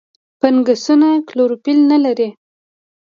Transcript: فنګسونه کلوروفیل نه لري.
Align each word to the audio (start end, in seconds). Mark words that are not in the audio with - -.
فنګسونه 0.39 1.09
کلوروفیل 1.29 1.79
نه 1.91 1.97
لري. 2.05 2.29